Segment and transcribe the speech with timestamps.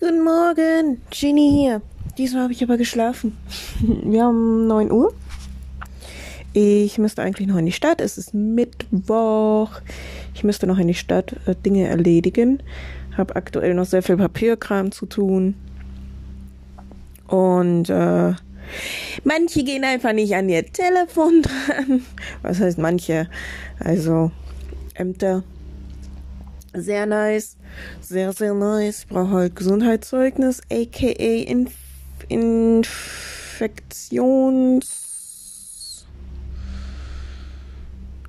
[0.00, 1.82] Guten Morgen, Ginny hier.
[2.16, 3.36] Diesmal habe ich aber geschlafen.
[3.80, 5.12] Wir haben 9 Uhr.
[6.52, 8.00] Ich müsste eigentlich noch in die Stadt.
[8.00, 9.72] Es ist Mittwoch.
[10.34, 12.62] Ich müsste noch in die Stadt äh, Dinge erledigen.
[13.16, 15.56] Habe aktuell noch sehr viel Papierkram zu tun.
[17.26, 18.34] Und äh,
[19.24, 22.04] manche gehen einfach nicht an ihr Telefon dran.
[22.42, 23.28] Was heißt manche?
[23.80, 24.30] Also
[24.94, 25.42] Ämter.
[26.74, 27.56] Sehr nice.
[28.00, 29.00] Sehr, sehr nice.
[29.00, 31.72] Ich brauche halt Gesundheitszeugnis, aka Inf
[32.28, 33.66] Infektions.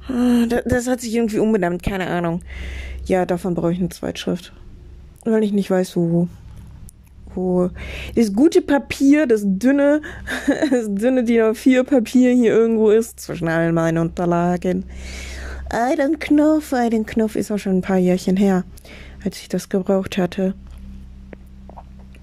[0.07, 2.41] Ah, das hat sich irgendwie umbenannt, keine Ahnung.
[3.05, 4.53] Ja, davon brauche ich eine Zweitschrift.
[5.25, 6.27] Weil ich nicht weiß, wo.
[7.35, 7.69] Wo.
[8.15, 10.01] Das gute Papier, das dünne,
[10.71, 14.85] das dünne DIN A4 Papier hier irgendwo ist, zwischen allen meinen Unterlagen.
[15.69, 18.63] Einen Knopf, einen Knopf ist auch schon ein paar Jährchen her,
[19.23, 20.55] als ich das gebraucht hatte.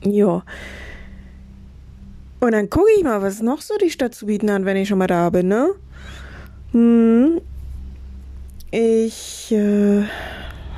[0.02, 0.42] Ja.
[2.40, 4.88] Und dann gucke ich mal, was noch so die Stadt zu bieten hat, wenn ich
[4.88, 5.70] schon mal da bin, ne?
[6.72, 7.40] Hm.
[8.72, 10.02] Ich äh,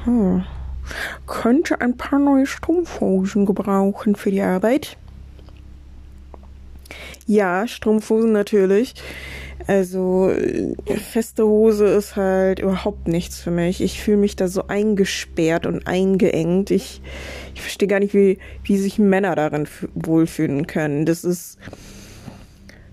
[0.05, 0.45] hm,
[1.27, 4.99] könnte ein paar neue Strumpfhosen gebrauchen für die Arbeit.
[7.27, 8.95] Ja, Strumpfhosen natürlich.
[9.69, 10.33] Also
[11.13, 13.83] feste Hose ist halt überhaupt nichts für mich.
[13.83, 16.71] Ich fühle mich da so eingesperrt und eingeengt.
[16.71, 17.03] Ich,
[17.55, 21.05] ich verstehe gar nicht, wie, wie sich Männer darin wohlfühlen können.
[21.05, 21.59] Das ist.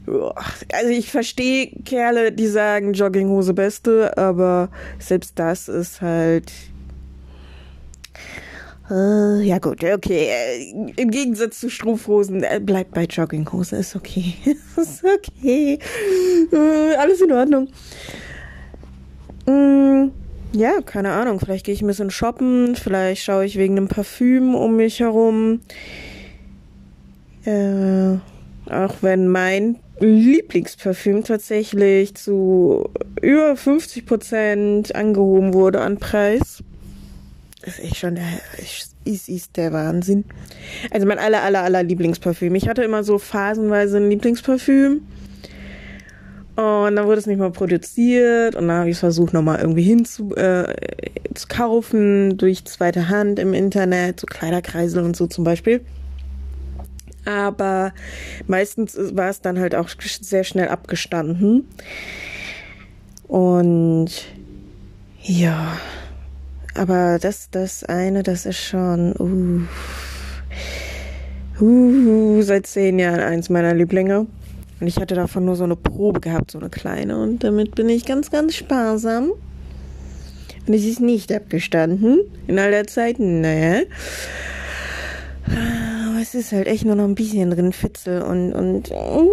[0.05, 6.51] Also ich verstehe Kerle, die sagen Jogginghose beste, aber selbst das ist halt
[8.89, 10.27] Uh, ja gut, okay.
[10.29, 14.35] Äh, Im Gegensatz zu Strumpfhosen, äh, bleibt bei Jogginghose, ist okay.
[14.75, 15.79] ist okay.
[16.51, 17.67] Uh, alles in Ordnung.
[19.47, 20.11] Mm,
[20.53, 21.39] ja, keine Ahnung.
[21.39, 22.75] Vielleicht gehe ich ein bisschen shoppen.
[22.75, 25.61] Vielleicht schaue ich wegen einem Parfüm um mich herum.
[27.45, 28.17] Äh,
[28.69, 32.89] auch wenn mein Lieblingsparfüm tatsächlich zu
[33.21, 36.63] über 50% angehoben wurde an Preis
[37.65, 38.25] ist echt schon der,
[39.05, 40.25] ist, ist der Wahnsinn.
[40.91, 42.55] Also mein aller, aller, aller Lieblingsparfüm.
[42.55, 45.01] Ich hatte immer so phasenweise ein Lieblingsparfüm.
[46.55, 49.81] Und dann wurde es nicht mal produziert und dann habe ich es versucht nochmal irgendwie
[49.81, 55.81] hinzukaufen äh, zu kaufen durch zweite Hand im Internet, so Kleiderkreisel und so zum Beispiel.
[57.25, 57.93] Aber
[58.47, 59.89] meistens war es dann halt auch
[60.21, 61.67] sehr schnell abgestanden.
[63.27, 64.11] Und
[65.21, 65.77] ja,
[66.75, 69.67] aber das, das eine, das ist schon,
[71.59, 74.27] uh, uh, seit zehn Jahren eins meiner Lieblinge.
[74.79, 77.17] Und ich hatte davon nur so eine Probe gehabt, so eine kleine.
[77.17, 79.31] Und damit bin ich ganz, ganz sparsam.
[80.67, 83.19] Und es ist nicht abgestanden in all der Zeit.
[83.19, 83.85] Nee
[86.25, 89.29] es ist halt echt nur noch ein bisschen drin, Fitzel und, und uh,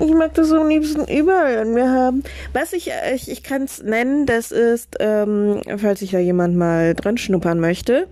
[0.00, 2.22] ich mag das so am liebsten überall an mir haben.
[2.52, 6.94] Was ich, ich, ich kann es nennen, das ist, ähm, falls sich da jemand mal
[6.94, 8.08] dran schnuppern möchte,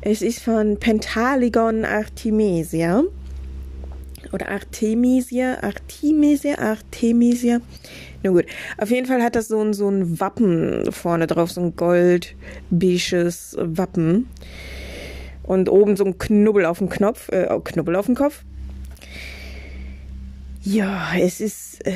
[0.00, 3.02] es ist von Pentaligon Artemisia.
[4.32, 7.60] Oder Artemisia, Artemisia, Artemisia.
[8.22, 8.46] Na gut.
[8.78, 13.56] Auf jeden Fall hat das so ein, so ein Wappen vorne drauf, so ein goldbeiges
[13.58, 14.28] Wappen
[15.44, 18.44] und oben so ein Knubbel auf dem Knopf, äh, Knubbel auf dem Kopf.
[20.68, 21.92] Ja, es ist, äh,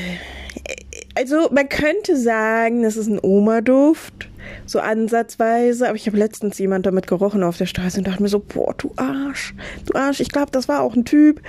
[1.16, 4.28] also man könnte sagen, das ist ein Oma-Duft,
[4.64, 8.28] so ansatzweise, aber ich habe letztens jemand damit gerochen auf der Straße und dachte mir
[8.28, 9.54] so, boah, du Arsch,
[9.86, 11.42] du Arsch, ich glaube, das war auch ein Typ.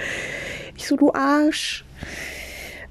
[0.76, 1.86] Ich so, du Arsch.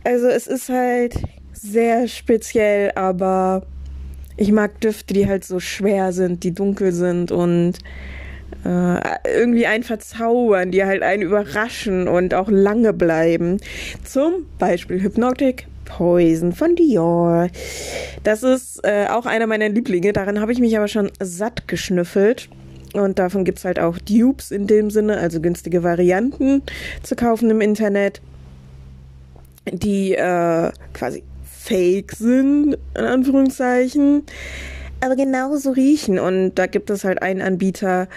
[0.05, 1.17] Also es ist halt
[1.53, 3.67] sehr speziell, aber
[4.37, 7.79] ich mag Düfte, die halt so schwer sind, die dunkel sind und
[8.65, 13.59] äh, irgendwie einen verzaubern, die halt einen überraschen und auch lange bleiben.
[14.05, 17.49] Zum Beispiel Hypnotic Poison von Dior.
[18.23, 20.13] Das ist äh, auch einer meiner Lieblinge.
[20.13, 22.49] Daran habe ich mich aber schon satt geschnüffelt.
[22.93, 26.63] Und davon gibt es halt auch Dupes in dem Sinne, also günstige Varianten
[27.03, 28.21] zu kaufen im Internet,
[29.71, 34.25] die äh, quasi fake sind, in Anführungszeichen
[35.01, 36.19] aber genauso riechen.
[36.19, 38.09] Und da gibt es halt einen Anbieter,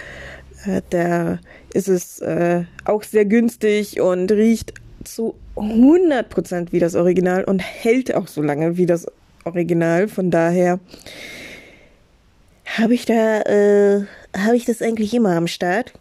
[0.66, 1.40] äh, der
[1.72, 4.74] ist es äh, auch sehr günstig und riecht
[5.04, 9.06] zu 100% wie das Original und hält auch so lange wie das
[9.44, 10.08] Original.
[10.08, 10.80] Von daher
[12.78, 14.04] habe ich da, äh,
[14.36, 15.92] habe ich das eigentlich immer am Start.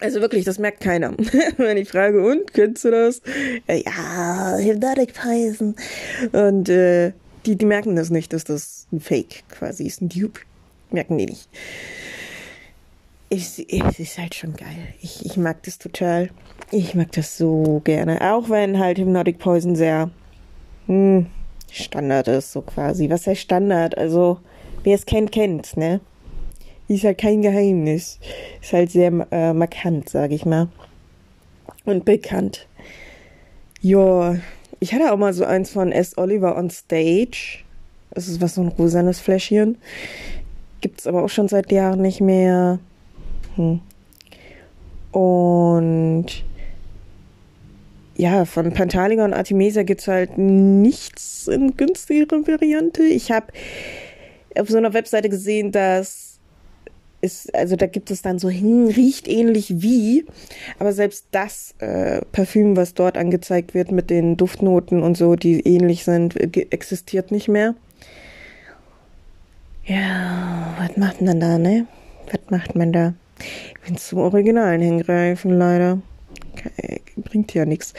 [0.00, 1.14] Also wirklich, das merkt keiner.
[1.56, 3.20] Wenn ich frage, und, kennst du das?
[3.66, 5.74] Ja, Hypnotic Poison.
[6.32, 7.12] Und äh,
[7.46, 10.40] die, die merken das nicht, dass das ein Fake quasi ist, ein Dupe.
[10.90, 11.48] Merken die nicht.
[13.30, 14.94] Es, es ist halt schon geil.
[15.00, 16.30] Ich, ich mag das total.
[16.70, 18.20] Ich mag das so gerne.
[18.32, 20.10] Auch wenn halt Hypnotic Poison sehr
[20.86, 21.26] hm,
[21.70, 23.10] Standard ist, so quasi.
[23.10, 23.96] Was heißt Standard?
[23.96, 24.38] Also,
[24.84, 26.00] wer es kennt, kennt, ne?
[26.88, 28.18] Ist halt kein Geheimnis.
[28.62, 30.68] Ist halt sehr äh, markant, sag ich mal.
[31.84, 32.66] Und bekannt.
[33.82, 34.36] Ja,
[34.80, 36.16] ich hatte auch mal so eins von S.
[36.16, 37.60] Oliver on Stage.
[38.10, 39.76] Das ist was so ein rosanes Fläschchen.
[40.80, 42.78] Gibt's aber auch schon seit Jahren nicht mehr.
[43.58, 43.80] Hm.
[45.12, 46.26] Und
[48.16, 53.02] ja, von Pantaliga und Artemisia gibt's halt nichts in günstigeren Variante.
[53.02, 53.46] Ich habe
[54.56, 56.28] auf so einer Webseite gesehen, dass
[57.20, 60.24] ist, also da gibt es dann so hin, riecht ähnlich wie,
[60.78, 65.60] aber selbst das äh, Parfüm, was dort angezeigt wird mit den Duftnoten und so, die
[65.66, 66.36] ähnlich sind,
[66.72, 67.74] existiert nicht mehr.
[69.84, 71.86] Ja, was macht man da, ne?
[72.30, 73.14] Was macht man da?
[73.40, 75.98] Ich will zum Originalen hingreifen, leider.
[77.16, 77.94] Bringt ja nichts.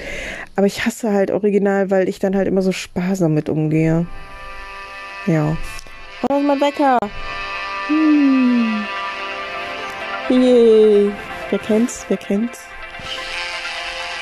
[0.55, 4.05] Aber ich hasse halt Original, weil ich dann halt immer so sparsam mit umgehe.
[5.25, 5.57] Ja.
[6.29, 6.97] Oh, ist mein Wecker.
[7.87, 8.83] Hm.
[10.29, 11.11] Yay.
[11.49, 12.05] Wer kennt's?
[12.07, 12.59] Wer kennt's?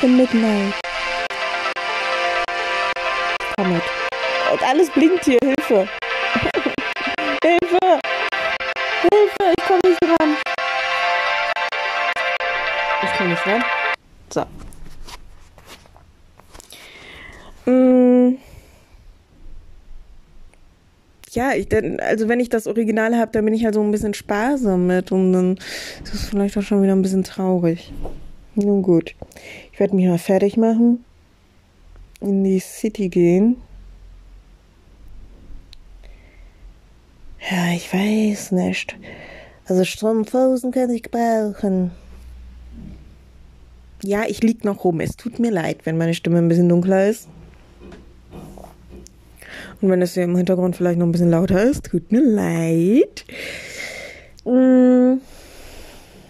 [0.01, 0.73] The Midnight.
[3.57, 3.83] Komm mit.
[4.51, 5.39] Und alles blinkt hier.
[5.43, 5.87] Hilfe.
[7.43, 7.99] Hilfe.
[9.01, 9.53] Hilfe.
[9.57, 9.86] Ich komme
[13.47, 13.63] Ran.
[14.29, 14.45] So.
[17.71, 18.37] Mm.
[21.31, 21.67] Ja, ich
[22.01, 25.11] also wenn ich das Original habe, dann bin ich halt so ein bisschen sparsam mit
[25.11, 25.57] und dann
[26.03, 27.93] ist es vielleicht auch schon wieder ein bisschen traurig.
[28.55, 29.15] Nun gut.
[29.71, 31.05] Ich werde mich mal fertig machen,
[32.19, 33.57] in die City gehen.
[37.49, 38.97] Ja, ich weiß nicht.
[39.67, 41.91] Also Strumpfhosen kann ich brauchen.
[44.03, 44.99] Ja, ich lieg noch rum.
[44.99, 47.27] Es tut mir leid, wenn meine Stimme ein bisschen dunkler ist.
[49.81, 53.25] Und wenn es hier im Hintergrund vielleicht noch ein bisschen lauter ist, tut mir leid.
[54.45, 55.19] Mm.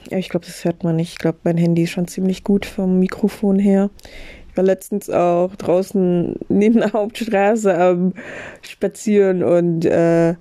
[0.09, 1.13] Ich glaube, das hört man nicht.
[1.13, 3.89] Ich glaube, mein Handy ist schon ziemlich gut vom Mikrofon her.
[4.49, 8.13] Ich war letztens auch draußen neben der Hauptstraße am
[8.61, 10.35] Spazieren und äh,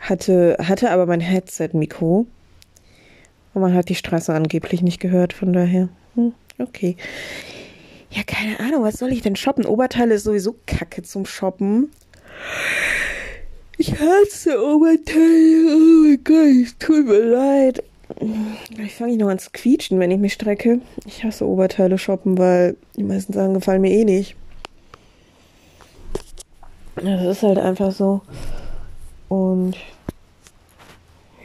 [0.00, 2.26] hatte, hatte aber mein Headset-Mikro.
[3.54, 5.88] Und man hat die Straße angeblich nicht gehört, von daher.
[6.14, 6.96] Hm, okay.
[8.10, 9.64] Ja, keine Ahnung, was soll ich denn shoppen?
[9.64, 11.90] Oberteile ist sowieso kacke zum Shoppen.
[13.78, 15.74] Ich hasse Oberteile.
[15.74, 17.82] Oh mein Gott, es tut mir leid.
[18.78, 20.80] Ich fange ich noch an zu quietschen, wenn ich mich strecke.
[21.06, 24.36] Ich hasse Oberteile shoppen, weil die meisten Sachen gefallen mir eh nicht.
[26.96, 28.20] Das ist halt einfach so.
[29.28, 29.76] Und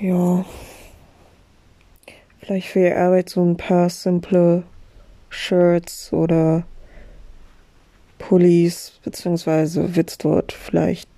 [0.02, 0.46] ja.
[2.48, 4.64] Vielleicht für die Arbeit so ein paar simple
[5.28, 6.64] Shirts oder
[8.20, 11.10] Pullis, beziehungsweise wird's dort vielleicht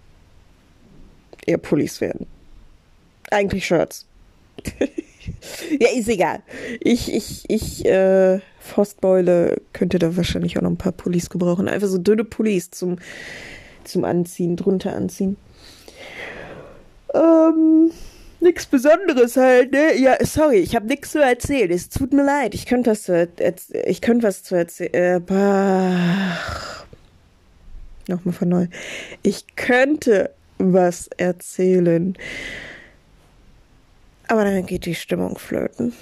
[1.45, 2.25] eher Pullis werden.
[3.29, 4.07] Eigentlich Shirts.
[5.79, 6.41] ja, ist egal.
[6.79, 11.67] Ich, ich, ich, äh, Frostbeule könnte da wahrscheinlich auch noch ein paar Pullis gebrauchen.
[11.67, 12.97] Einfach so dünne Pullis zum,
[13.83, 15.37] zum Anziehen, drunter anziehen.
[17.13, 17.91] Ähm,
[18.41, 19.97] Nichts Besonderes halt, ne?
[19.97, 21.71] Ja, sorry, ich habe nichts zu erzählen.
[21.71, 22.55] Es tut mir leid.
[22.55, 23.27] Ich könnte was zu
[23.85, 24.93] ich könnte was zu erzählen.
[24.93, 25.19] Äh,
[28.07, 28.67] Nochmal von neu.
[29.23, 32.17] Ich könnte was erzählen.
[34.27, 35.93] Aber dann geht die Stimmung flöten.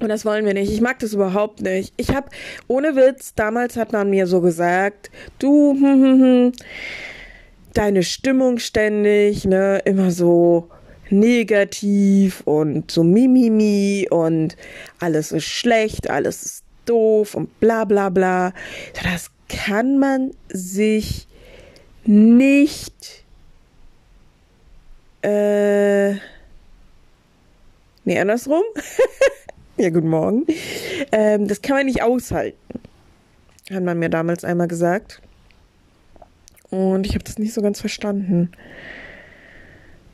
[0.00, 0.72] Und das wollen wir nicht.
[0.72, 1.92] Ich mag das überhaupt nicht.
[1.96, 2.28] Ich habe,
[2.68, 6.52] ohne Witz, damals hat man mir so gesagt, du, hm, hm, hm,
[7.74, 10.68] deine Stimmung ständig, ne, immer so
[11.10, 14.56] negativ und so Mimimi und
[15.00, 18.52] alles ist schlecht, alles ist doof und bla bla bla.
[19.02, 21.26] Das kann man sich
[22.04, 23.24] nicht
[25.22, 26.12] äh
[28.04, 28.62] nee, andersrum.
[29.76, 30.46] ja, guten Morgen.
[31.12, 32.58] Ähm, das kann man nicht aushalten.
[33.70, 35.20] Hat man mir damals einmal gesagt.
[36.70, 38.52] Und ich habe das nicht so ganz verstanden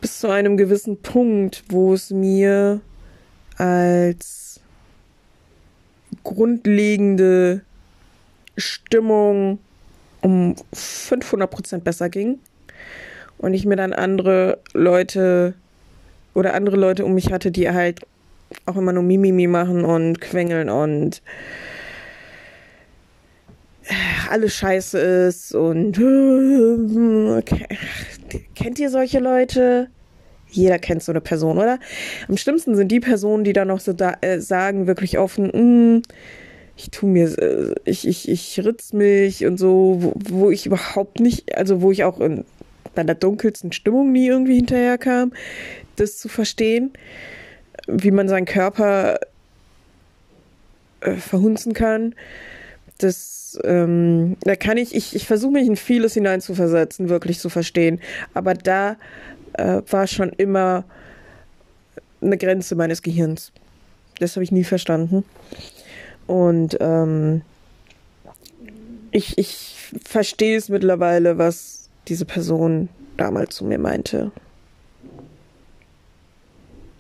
[0.05, 2.83] bis zu einem gewissen Punkt, wo es mir
[3.57, 4.61] als
[6.23, 7.63] grundlegende
[8.55, 9.61] Stimmung
[10.21, 12.39] um 500 Prozent besser ging
[13.39, 15.55] und ich mir dann andere Leute
[16.35, 18.03] oder andere Leute um mich hatte, die halt
[18.67, 21.23] auch immer nur Mimimi machen und quengeln und
[24.29, 25.97] alles scheiße ist und
[27.39, 27.67] okay.
[28.55, 29.89] kennt ihr solche Leute?
[30.55, 31.79] Jeder kennt so eine Person, oder?
[32.29, 35.47] Am schlimmsten sind die Personen, die dann noch so da, äh, sagen, wirklich offen,
[35.99, 36.03] mm,
[36.77, 41.21] ich tu mir, äh, ich, ich, ich ritz mich und so, wo, wo ich überhaupt
[41.21, 42.45] nicht, also wo ich auch in,
[42.95, 45.33] bei der dunkelsten Stimmung nie irgendwie hinterherkam,
[45.97, 46.93] das zu verstehen,
[47.87, 49.19] wie man seinen Körper
[51.01, 52.15] äh, verhunzen kann.
[52.99, 58.01] Das, ähm, da kann ich, ich, ich versuche mich in vieles hineinzuversetzen, wirklich zu verstehen.
[58.33, 58.97] Aber da
[59.55, 60.85] äh, war schon immer
[62.21, 63.53] eine Grenze meines Gehirns.
[64.19, 65.25] Das habe ich nie verstanden.
[66.27, 67.43] Und ähm,
[69.11, 74.33] ich, ich verstehe es mittlerweile, was diese Person damals zu mir meinte.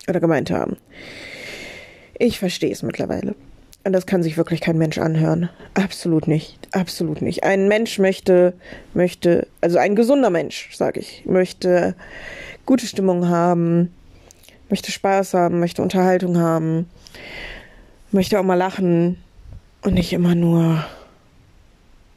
[0.09, 0.77] Oder gemeint haben.
[2.19, 3.35] Ich verstehe es mittlerweile.
[3.85, 5.51] Und das kann sich wirklich kein Mensch anhören.
[5.75, 6.59] Absolut nicht.
[6.73, 7.45] Absolut nicht.
[7.45, 8.55] Ein Mensch möchte,
[8.95, 11.95] möchte, also ein gesunder Mensch, sage ich, möchte
[12.65, 13.93] gute Stimmung haben,
[14.71, 16.89] möchte Spaß haben, möchte Unterhaltung haben,
[18.11, 19.19] möchte auch mal lachen
[19.83, 20.83] und nicht immer nur,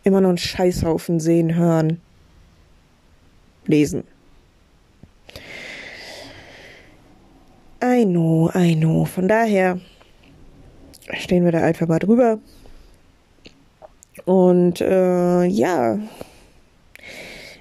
[0.03, 1.99] immer nur einen Scheißhaufen sehen, hören,
[3.65, 4.05] lesen.
[7.83, 9.03] I know, I know.
[9.03, 9.79] Von daher
[11.13, 12.39] stehen wir da einfach mal drüber.
[14.25, 15.99] Und äh, ja,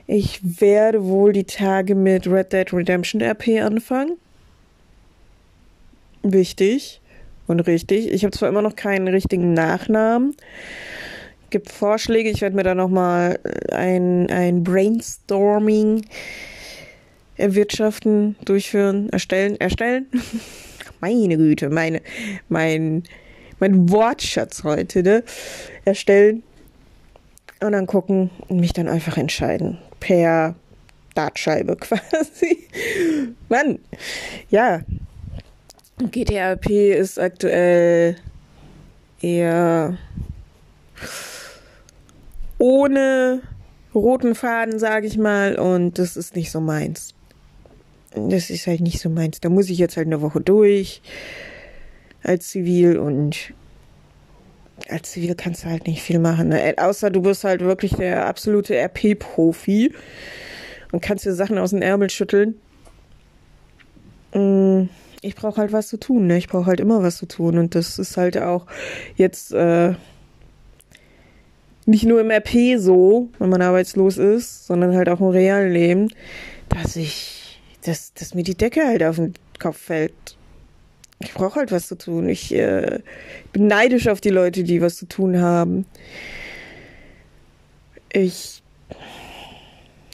[0.06, 4.16] ich werde wohl die Tage mit Red Dead Redemption RP anfangen.
[6.22, 7.00] Wichtig
[7.46, 8.10] und richtig.
[8.12, 10.34] Ich habe zwar immer noch keinen richtigen Nachnamen.
[11.50, 12.30] Gibt Vorschläge.
[12.30, 13.38] Ich werde mir da nochmal
[13.70, 16.04] ein, ein Brainstorming
[17.36, 20.06] erwirtschaften, durchführen, erstellen, erstellen.
[21.00, 22.00] Meine Güte, meine,
[22.48, 23.02] mein,
[23.58, 25.24] mein Wortschatz heute, ne?
[25.84, 26.42] Erstellen
[27.60, 29.78] und dann gucken und mich dann einfach entscheiden.
[30.00, 30.54] Per
[31.14, 32.68] Dartscheibe quasi.
[33.48, 33.78] Mann,
[34.50, 34.80] ja.
[35.98, 38.16] GTRP ist aktuell
[39.22, 39.96] eher
[42.58, 43.40] ohne
[43.94, 47.14] roten Faden, sage ich mal, und das ist nicht so meins.
[48.14, 49.40] Das ist halt nicht so meins.
[49.40, 51.02] Da muss ich jetzt halt eine Woche durch
[52.26, 53.54] als Zivil und
[54.88, 56.48] als Zivil kannst du halt nicht viel machen.
[56.48, 56.74] Ne?
[56.76, 59.92] Außer du bist halt wirklich der absolute RP-Profi
[60.92, 62.56] und kannst dir Sachen aus dem Ärmel schütteln.
[64.34, 64.88] Mm,
[65.22, 66.26] ich brauche halt was zu tun.
[66.26, 66.36] Ne?
[66.38, 67.58] Ich brauche halt immer was zu tun.
[67.58, 68.66] Und das ist halt auch
[69.16, 69.94] jetzt äh,
[71.86, 76.08] nicht nur im RP so, wenn man arbeitslos ist, sondern halt auch im realen Leben,
[76.68, 80.36] dass ich, dass, dass mir die Decke halt auf den Kopf fällt
[81.18, 82.28] ich brauche halt was zu tun.
[82.28, 83.00] Ich äh,
[83.52, 85.86] bin neidisch auf die Leute, die was zu tun haben.
[88.12, 88.62] Ich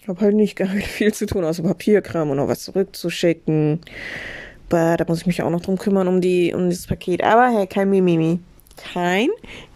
[0.06, 3.80] habe halt nicht viel zu tun, außer Papierkram und noch was zurückzuschicken.
[4.68, 7.22] Aber da muss ich mich auch noch drum kümmern, um, die, um dieses Paket.
[7.22, 8.40] Aber hey, kein Mimimi.
[8.76, 9.28] Kein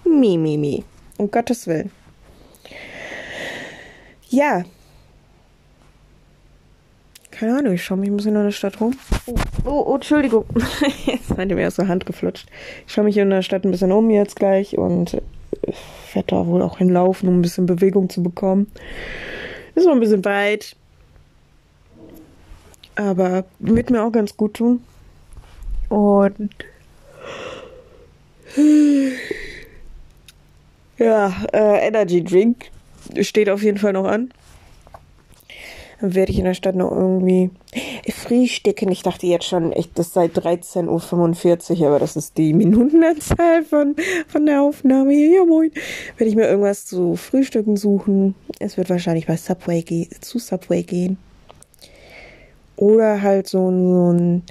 [0.04, 0.84] Mimimi.
[1.18, 1.90] Um Gottes Willen.
[4.28, 4.64] Ja,
[7.38, 8.96] keine Ahnung, ich schaue mich ein bisschen in der Stadt rum.
[9.26, 9.34] Oh,
[9.66, 10.46] oh, oh Entschuldigung.
[11.04, 12.48] jetzt hat mir aus der Hand geflutscht.
[12.86, 15.20] Ich schaue mich in der Stadt ein bisschen um jetzt gleich und äh,
[16.14, 18.72] werde da wohl auch hinlaufen, um ein bisschen Bewegung zu bekommen.
[19.74, 20.76] Ist noch ein bisschen weit.
[22.94, 24.82] Aber wird mir auch ganz gut tun.
[25.90, 26.50] Und
[30.96, 32.70] ja, äh, Energy Drink
[33.20, 34.30] steht auf jeden Fall noch an.
[36.00, 37.50] Dann werde ich in der Stadt noch irgendwie
[38.12, 38.90] frühstücken.
[38.90, 43.96] Ich dachte jetzt schon, echt, das sei 13.45 Uhr, aber das ist die Minutenanzahl von,
[44.28, 45.36] von der Aufnahme hier.
[45.36, 45.70] Ja, moin.
[46.16, 48.34] Werde ich mir irgendwas zu frühstücken suchen.
[48.58, 51.18] Es wird wahrscheinlich bei Subway ge zu Subway gehen.
[52.76, 54.42] Oder halt so, so ein,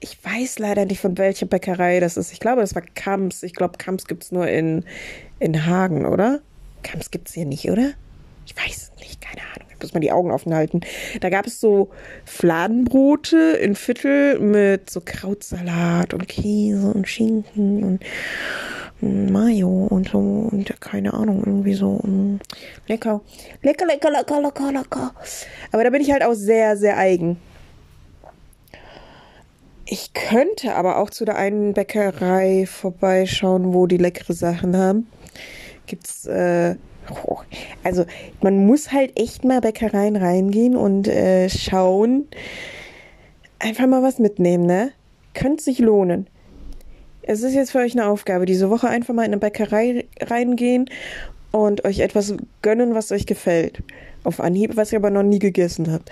[0.00, 2.32] ich weiß leider nicht von welcher Bäckerei das ist.
[2.32, 3.42] Ich glaube, das war Kamps.
[3.42, 4.84] Ich glaube, Kamps gibt's nur in,
[5.38, 6.40] in Hagen, oder?
[6.82, 7.92] Kamps gibt's hier nicht, oder?
[8.44, 10.80] Ich weiß es nicht, keine Ahnung muss man die Augen offen halten.
[11.20, 11.90] Da gab es so
[12.24, 18.00] Fladenbrote in Viertel mit so Krautsalat und Käse und Schinken und
[19.00, 22.40] Mayo und so und keine Ahnung, irgendwie so mm,
[22.86, 23.20] lecker.
[23.62, 25.14] Lecker, lecker, lecker, lecker, lecker.
[25.70, 27.36] Aber da bin ich halt auch sehr, sehr eigen.
[29.84, 35.06] Ich könnte aber auch zu der einen Bäckerei vorbeischauen, wo die leckere Sachen haben.
[35.86, 36.74] Gibt's äh,
[37.84, 38.04] also
[38.42, 42.26] man muss halt echt mal Bäckereien reingehen und äh, schauen.
[43.58, 44.92] Einfach mal was mitnehmen, ne?
[45.34, 46.26] Könnte sich lohnen.
[47.22, 50.88] Es ist jetzt für euch eine Aufgabe, diese Woche einfach mal in eine Bäckerei reingehen
[51.50, 53.82] und euch etwas gönnen, was euch gefällt.
[54.24, 56.10] Auf Anhieb, was ihr aber noch nie gegessen habt.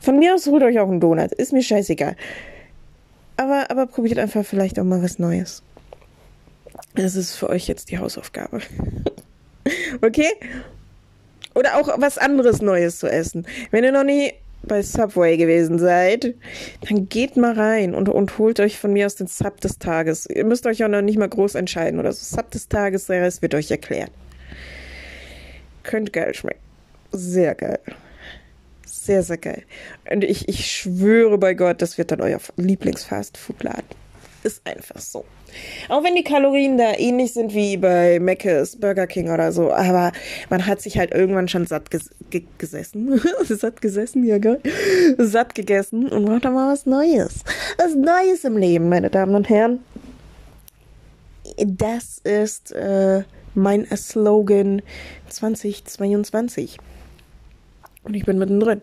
[0.00, 1.32] Von mir aus holt euch auch einen Donut.
[1.32, 2.16] Ist mir scheißegal.
[3.36, 5.62] Aber, aber probiert einfach vielleicht auch mal was Neues.
[6.94, 8.60] Das ist für euch jetzt die Hausaufgabe.
[10.02, 10.30] okay?
[11.54, 13.46] Oder auch was anderes Neues zu essen.
[13.70, 14.32] Wenn ihr noch nie
[14.62, 16.34] bei Subway gewesen seid,
[16.88, 20.26] dann geht mal rein und, und holt euch von mir aus den Sub des Tages.
[20.26, 22.36] Ihr müsst euch auch noch nicht mal groß entscheiden oder so.
[22.36, 24.10] Sub des Tages, der Rest wird euch erklärt.
[25.82, 26.60] Könnte geil schmecken.
[27.12, 27.78] Sehr geil.
[28.84, 29.62] Sehr, sehr geil.
[30.10, 34.05] Und ich, ich schwöre bei Gott, das wird dann euer Lieblings-Fast-Food-Laden.
[34.46, 35.24] Ist einfach so.
[35.88, 40.12] Auch wenn die Kalorien da ähnlich sind wie bei Mc's, Burger King oder so, aber
[40.50, 43.20] man hat sich halt irgendwann schon satt ges ge gesessen.
[43.44, 44.60] satt gesessen, ja geil.
[45.18, 47.42] Satt gegessen und braucht dann mal was Neues.
[47.76, 49.80] Was Neues im Leben, meine Damen und Herren.
[51.58, 53.24] Das ist äh,
[53.54, 54.80] mein Slogan
[55.28, 56.78] 2022.
[58.04, 58.80] Und ich bin mittendrin.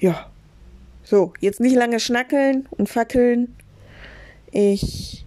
[0.00, 0.28] Ja.
[1.04, 3.54] So, jetzt nicht lange schnackeln und fackeln.
[4.58, 5.26] Ich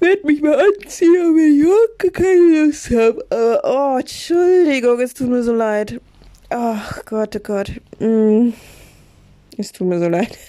[0.00, 3.24] werde mich mal anziehen, wenn ich auch keine Lust habe.
[3.30, 6.00] Aber, oh, Entschuldigung, es tut mir so leid.
[6.50, 7.70] Ach Gott, oh Gott.
[8.00, 8.54] Mm.
[9.56, 10.36] Es tut mir so leid.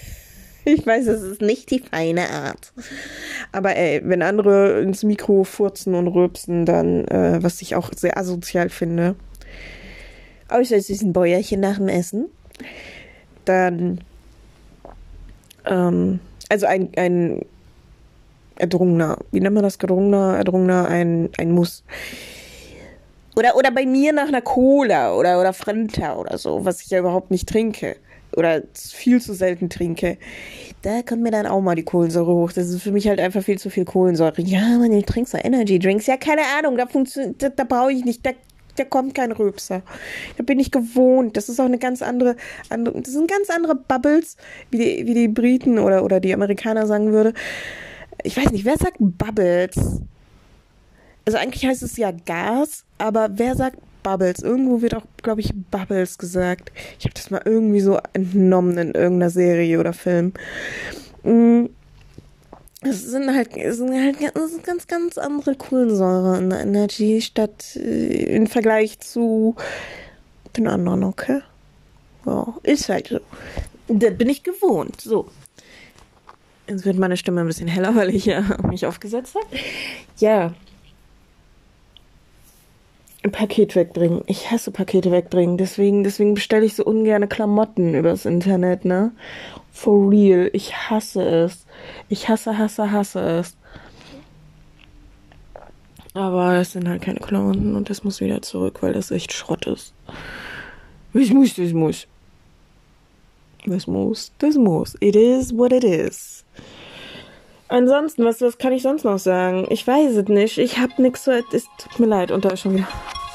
[0.66, 2.74] Ich weiß, es ist nicht die feine Art.
[3.50, 8.18] Aber ey, wenn andere ins Mikro furzen und rülpsen, dann, äh, was ich auch sehr
[8.18, 9.14] asozial finde,
[10.48, 12.26] außer es ist ein Bäuerchen nach dem Essen,
[13.46, 14.02] dann,
[15.66, 17.44] ähm, also ein, ein
[18.56, 21.84] erdrungener, wie nennt man das, gedrungener, erdrungener, ein, ein Muss.
[23.36, 26.98] Oder, oder bei mir nach einer Cola oder, oder Fanta oder so, was ich ja
[26.98, 27.96] überhaupt nicht trinke
[28.36, 30.18] oder viel zu selten trinke,
[30.82, 32.52] da kommt mir dann auch mal die Kohlensäure hoch.
[32.52, 34.40] Das ist für mich halt einfach viel zu viel Kohlensäure.
[34.42, 36.06] Ja, man, du trinkst so Energy Drinks.
[36.06, 38.30] Ja, keine Ahnung, da funktioniert, da, da brauche ich nicht, da,
[38.80, 39.82] da kommt kein Röpser.
[40.36, 41.36] Da bin ich gewohnt.
[41.36, 42.36] Das ist auch eine ganz andere,
[42.70, 44.36] andere das sind ganz andere Bubbles,
[44.70, 47.34] wie die, wie die Briten oder, oder die Amerikaner sagen würde.
[48.22, 50.00] Ich weiß nicht, wer sagt Bubbles?
[51.26, 54.42] Also eigentlich heißt es ja Gas, aber wer sagt Bubbles.
[54.42, 56.72] Irgendwo wird auch, glaube ich, Bubbles gesagt.
[56.98, 60.32] Ich habe das mal irgendwie so entnommen in irgendeiner Serie oder Film.
[61.22, 61.66] Mm.
[62.82, 67.76] Es sind halt, es sind halt ganz, ganz, ganz andere Kohlensäure in der Energy statt
[67.76, 69.54] äh, im Vergleich zu
[70.56, 71.42] den anderen, okay?
[72.24, 73.20] Ja, ist halt so.
[73.88, 75.00] Das bin ich gewohnt.
[75.00, 75.28] So.
[76.68, 79.46] Jetzt wird meine Stimme ein bisschen heller, weil ich ja mich aufgesetzt habe.
[80.18, 80.54] Ja,
[83.22, 84.22] ein Paket wegbringen.
[84.26, 85.58] Ich hasse Pakete wegbringen.
[85.58, 89.12] Deswegen, deswegen bestelle ich so ungerne Klamotten übers Internet, ne?
[89.72, 90.50] For real.
[90.52, 91.66] Ich hasse es.
[92.08, 93.56] Ich hasse, hasse, hasse es.
[96.14, 99.66] Aber es sind halt keine Klamotten und das muss wieder zurück, weil das echt Schrott
[99.66, 99.94] ist.
[101.14, 102.06] Ich muss, das muss.
[103.66, 104.96] Das muss, das muss.
[105.00, 106.44] It is what it is.
[107.68, 109.66] Ansonsten, was, was kann ich sonst noch sagen?
[109.70, 110.58] Ich weiß es nicht.
[110.58, 111.30] Ich hab nix so.
[111.30, 112.32] Es tut mir leid.
[112.32, 112.88] Und da ist schon wieder.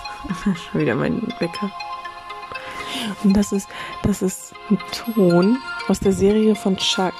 [0.72, 1.72] schon wieder mein Wecker.
[3.24, 3.68] Und das ist,
[4.04, 7.14] das ist ein Ton aus der Serie von Chuck.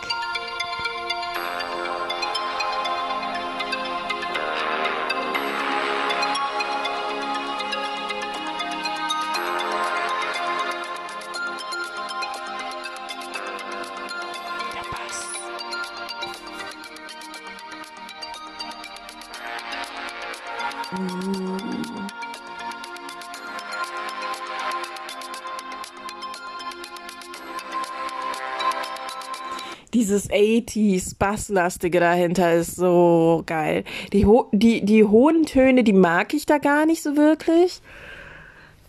[29.96, 33.86] Dieses 80s Basslastige dahinter ist so geil.
[34.12, 37.82] Die, ho die, die hohen Töne, die mag ich da gar nicht so wirklich.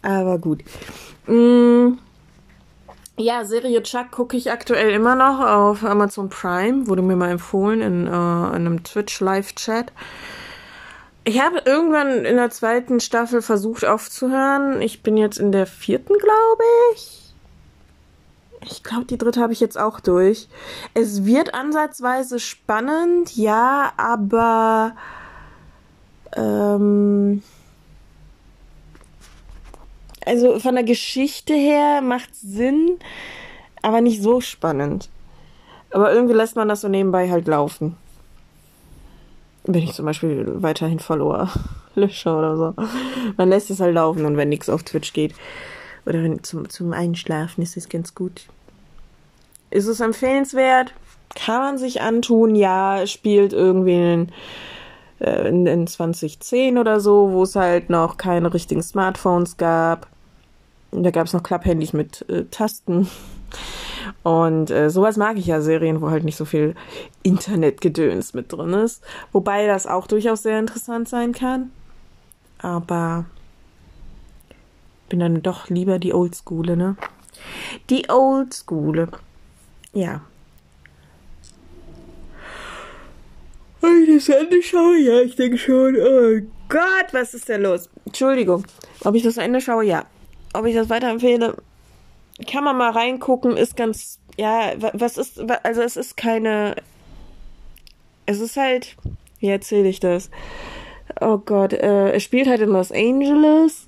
[0.02, 0.64] Aber gut.
[1.26, 1.98] Mm.
[3.18, 6.88] Ja, Serie Chuck gucke ich aktuell immer noch auf Amazon Prime.
[6.88, 9.92] Wurde mir mal empfohlen in, äh, in einem Twitch-Live-Chat.
[11.24, 14.82] Ich habe irgendwann in der zweiten Staffel versucht aufzuhören.
[14.82, 16.62] Ich bin jetzt in der vierten, glaube
[16.94, 17.25] ich.
[18.68, 20.48] Ich glaube, die dritte habe ich jetzt auch durch.
[20.94, 24.96] Es wird ansatzweise spannend, ja, aber
[26.34, 27.42] ähm,
[30.24, 32.98] also von der Geschichte her macht Sinn,
[33.82, 35.08] aber nicht so spannend.
[35.90, 37.96] Aber irgendwie lässt man das so nebenbei halt laufen.
[39.64, 41.50] Wenn ich zum Beispiel weiterhin Follower
[41.94, 42.74] lösche oder so.
[43.36, 45.34] Man lässt es halt laufen und wenn nichts auf Twitch geht.
[46.04, 48.46] Oder wenn, zum, zum Einschlafen ist es ganz gut.
[49.70, 50.92] Ist es empfehlenswert?
[51.34, 52.54] Kann man sich antun?
[52.54, 54.32] Ja, spielt irgendwie in,
[55.20, 60.06] äh, in, in 2010 oder so, wo es halt noch keine richtigen Smartphones gab.
[60.92, 63.08] Da gab es noch Klapphandys mit äh, Tasten.
[64.22, 66.74] Und äh, sowas mag ich ja, Serien, wo halt nicht so viel
[67.22, 69.02] Internetgedöns mit drin ist.
[69.32, 71.70] Wobei das auch durchaus sehr interessant sein kann.
[72.58, 73.26] Aber
[75.08, 76.96] bin dann doch lieber die Oldschoole, ne?
[77.90, 79.08] Die Oldschoole.
[79.96, 80.20] Ja.
[83.80, 84.98] Das Ende schaue?
[84.98, 85.96] Ja, ich denke schon.
[85.96, 87.88] Oh Gott, was ist denn los?
[88.04, 88.64] Entschuldigung.
[89.04, 89.84] Ob ich das Ende schaue?
[89.84, 90.04] Ja.
[90.52, 91.56] Ob ich das weiterempfehle?
[92.46, 94.18] Kann man mal reingucken, ist ganz.
[94.36, 95.40] Ja, was ist.
[95.62, 96.76] Also, es ist keine.
[98.26, 98.96] Es ist halt.
[99.40, 100.30] Wie erzähle ich das?
[101.20, 103.86] Oh Gott, äh, es spielt halt in Los Angeles.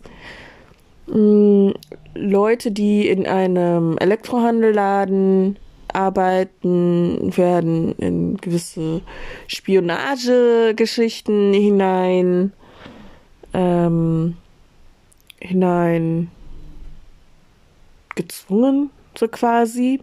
[1.07, 1.75] Hm,
[2.14, 5.59] Leute, die in einem Elektrohandelladen
[5.99, 9.03] arbeiten, werden in gewisse
[9.49, 12.53] Spionagegeschichten hinein
[13.53, 14.37] ähm,
[15.41, 16.31] hinein
[18.15, 20.01] gezwungen, so quasi.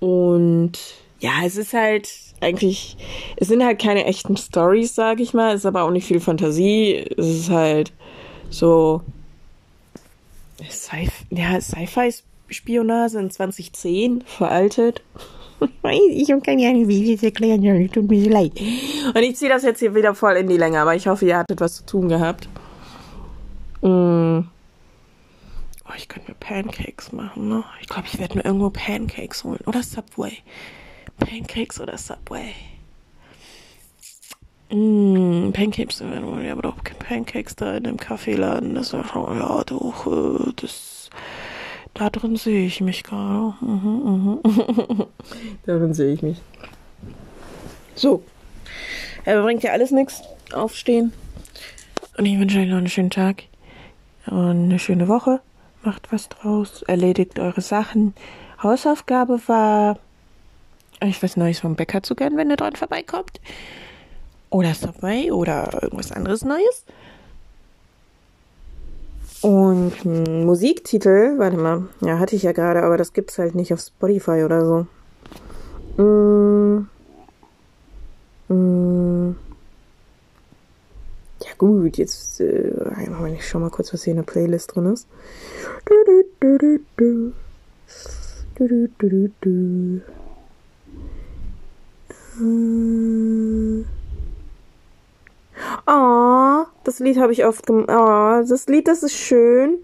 [0.00, 0.78] Und
[1.18, 2.08] ja, es ist halt
[2.40, 2.96] eigentlich,
[3.36, 5.54] es sind halt keine echten Stories, sag ich mal.
[5.54, 7.04] Es ist aber auch nicht viel Fantasie.
[7.16, 7.92] Es ist halt
[8.50, 9.02] so
[10.70, 11.58] Sci ja,
[12.46, 15.02] Sci-Fi-Spionage in 2010, veraltet.
[16.10, 17.90] ich habe keine Ahnung, wie ich das erklären.
[17.90, 18.52] Tut mir leid.
[19.14, 21.38] Und ich ziehe das jetzt hier wieder voll in die Länge, aber ich hoffe, ihr
[21.38, 22.48] hattet was zu tun gehabt.
[23.82, 24.40] Mm.
[25.88, 27.64] Oh, ich könnte mir Pancakes machen, ne?
[27.80, 29.60] Ich glaube, ich werde mir irgendwo Pancakes holen.
[29.66, 30.32] Oder Subway.
[31.18, 32.52] Pancakes oder Subway.
[34.70, 38.74] Mm, Pancakes, ja, aber doch Pancakes da in dem Kaffeeladen.
[38.74, 40.95] Das war schon, ja, doch, äh, das,
[41.98, 43.54] da drin sehe ich mich gerade.
[43.60, 45.06] Mhm, mhm.
[45.66, 46.40] Darin sehe ich mich.
[47.94, 48.22] So.
[49.24, 50.22] Er bringt ja alles nichts.
[50.52, 51.12] Aufstehen.
[52.16, 53.44] Und ich wünsche euch noch einen schönen Tag
[54.26, 55.40] und eine schöne Woche.
[55.82, 58.14] Macht was draus, erledigt eure Sachen.
[58.62, 59.98] Hausaufgabe war,
[61.02, 63.40] ich weiß Neues vom Bäcker zu gern, wenn ihr dran vorbeikommt.
[64.50, 66.84] Oder Subway oder irgendwas anderes Neues.
[69.46, 73.72] Und ein Musiktitel, warte mal, ja, hatte ich ja gerade, aber das gibt's halt nicht
[73.72, 74.66] auf Spotify oder
[75.96, 76.02] so.
[76.02, 76.88] Mm.
[78.48, 79.36] Mm.
[81.44, 82.72] Ja gut, jetzt äh,
[83.36, 85.06] ich schau mal kurz, was hier in der Playlist drin ist.
[85.84, 87.32] Du, du, du, du, du.
[88.56, 90.00] Du, du, du, du,
[92.40, 93.84] du.
[95.86, 97.88] Oh, das Lied habe ich oft gemacht.
[97.88, 99.78] Oh, das Lied, das ist schön.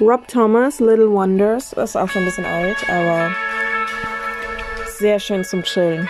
[0.00, 1.70] Rob Thomas, Little Wonders.
[1.70, 3.34] Das ist auch schon ein bisschen alt, aber
[4.98, 6.08] sehr schön zum Chillen.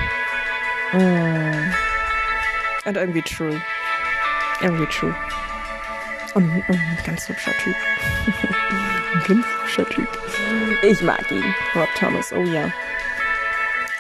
[0.93, 1.75] Mm.
[2.87, 3.61] Und irgendwie true.
[4.61, 5.15] Irgendwie true.
[6.35, 7.77] Und, ein ganz hübscher Typ.
[9.15, 10.09] ein ganz hübscher Typ.
[10.83, 11.55] Ich mag ihn.
[11.75, 12.71] Rob Thomas, oh ja.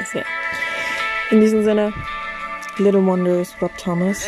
[0.05, 0.25] Sehr.
[1.31, 1.93] In diesem Sinne,
[2.79, 4.25] Little Wonders, Rob Thomas.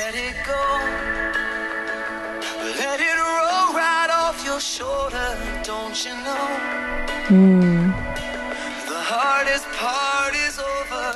[7.29, 7.95] Hm.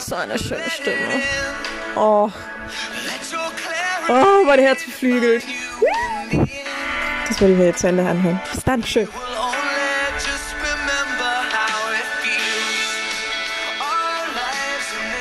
[0.00, 1.22] So eine schöne Stimme.
[1.96, 2.30] Oh.
[4.08, 5.44] Oh, mein Herz beflügelt.
[7.28, 8.40] Das werde ich mir jetzt zu Ende anhören.
[8.52, 9.08] Bis dann, schön.